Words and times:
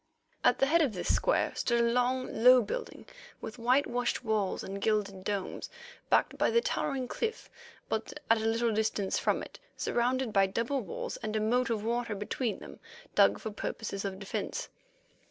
At 0.43 0.57
the 0.57 0.65
head 0.65 0.81
of 0.81 0.93
this 0.93 1.13
square 1.15 1.53
stood 1.53 1.79
a 1.79 1.83
long, 1.91 2.43
low 2.43 2.63
building 2.63 3.05
with 3.39 3.59
white 3.59 3.85
washed 3.85 4.23
walls 4.23 4.63
and 4.63 4.81
gilded 4.81 5.23
domes, 5.23 5.69
backed 6.09 6.39
by 6.39 6.49
the 6.49 6.59
towering 6.59 7.07
cliff, 7.07 7.51
but 7.87 8.11
at 8.27 8.39
a 8.41 8.45
little 8.45 8.73
distance 8.73 9.19
from 9.19 9.43
it, 9.43 9.59
and 9.61 9.69
surrounded 9.79 10.33
by 10.33 10.47
double 10.47 10.81
walls 10.81 11.19
with 11.21 11.35
a 11.35 11.39
moat 11.39 11.69
of 11.69 11.83
water 11.83 12.15
between 12.15 12.57
them, 12.57 12.79
dug 13.13 13.37
for 13.37 13.51
purposes 13.51 14.03
of 14.03 14.17
defence. 14.17 14.69